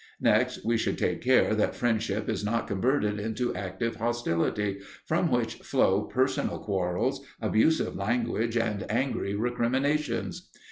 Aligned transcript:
Next, 0.19 0.65
we 0.65 0.77
should 0.77 0.97
take 0.97 1.21
care 1.21 1.53
that 1.53 1.75
friendship 1.75 2.27
is 2.27 2.43
not 2.43 2.65
converted 2.65 3.19
into 3.19 3.53
active 3.53 3.97
hostility, 3.97 4.79
from 5.05 5.29
which 5.29 5.57
flow 5.59 6.05
personal 6.05 6.57
quarrels, 6.57 7.21
abusive 7.39 7.95
language, 7.95 8.57
and 8.57 8.83
angry 8.89 9.35
recriminations. 9.35 10.49